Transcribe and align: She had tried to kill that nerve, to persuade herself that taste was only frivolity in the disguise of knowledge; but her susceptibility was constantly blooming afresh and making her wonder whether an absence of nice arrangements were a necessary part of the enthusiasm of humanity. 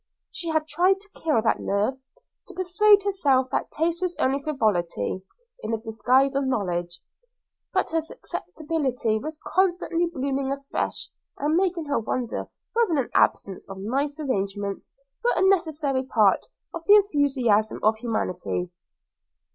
She 0.31 0.49
had 0.49 0.65
tried 0.65 0.99
to 1.01 1.09
kill 1.13 1.43
that 1.43 1.59
nerve, 1.59 1.93
to 2.47 2.53
persuade 2.55 3.03
herself 3.03 3.51
that 3.51 3.69
taste 3.69 4.01
was 4.01 4.15
only 4.17 4.41
frivolity 4.41 5.21
in 5.61 5.69
the 5.69 5.77
disguise 5.77 6.33
of 6.33 6.47
knowledge; 6.47 6.99
but 7.71 7.91
her 7.91 8.01
susceptibility 8.01 9.19
was 9.19 9.39
constantly 9.45 10.07
blooming 10.07 10.51
afresh 10.51 11.11
and 11.37 11.55
making 11.55 11.85
her 11.85 11.99
wonder 11.99 12.47
whether 12.73 12.99
an 12.99 13.11
absence 13.13 13.69
of 13.69 13.77
nice 13.77 14.19
arrangements 14.19 14.89
were 15.23 15.33
a 15.35 15.47
necessary 15.47 16.01
part 16.01 16.47
of 16.73 16.83
the 16.87 16.95
enthusiasm 16.95 17.79
of 17.83 17.95
humanity. 17.97 18.71